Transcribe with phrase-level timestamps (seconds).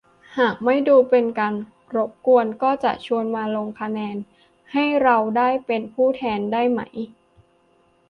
[0.37, 1.53] หากไม่ดูเป็นการ
[1.95, 4.17] รบกวน ก็จะชวนมาลงคะแนน
[4.71, 6.79] ให้เราได้เป็นผู้แทนได้ไหม